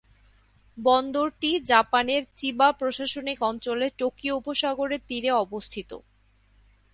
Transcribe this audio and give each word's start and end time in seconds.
বন্দরটি 0.77 1.51
জাপানের 1.63 2.21
চিবা 2.35 2.69
প্রশাসনিক 2.71 3.39
অঞ্চলে 3.43 3.87
টোকিও 3.99 4.33
উপসাগরের 4.37 5.01
তীরে 5.07 5.31
অবস্থিত। 5.43 5.91